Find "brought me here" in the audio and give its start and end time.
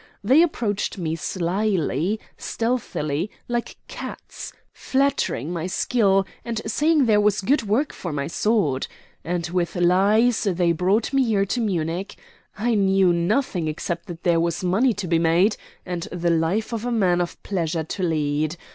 10.71-11.45